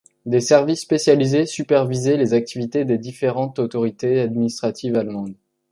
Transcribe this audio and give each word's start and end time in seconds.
Des 0.25 0.41
services 0.41 0.81
spécialisés 0.81 1.45
supervisaient 1.45 2.17
les 2.17 2.33
activités 2.33 2.85
des 2.85 2.97
différentes 2.97 3.59
autorités 3.59 4.19
administratives 4.19 4.95
allemandes. 4.95 5.35